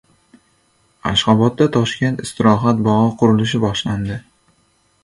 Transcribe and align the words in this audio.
Ashxobodda 1.09 1.67
«Toshkent» 1.75 2.25
istirohat 2.27 2.83
bog‘i 2.89 3.13
qurilishi 3.21 3.63
boshlandi 3.69 4.21